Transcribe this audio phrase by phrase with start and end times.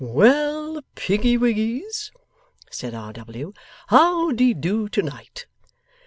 [0.03, 2.09] 'Well Piggywiggies,'
[2.71, 3.13] said R.
[3.13, 3.53] W.,
[3.89, 5.45] 'how de do to night?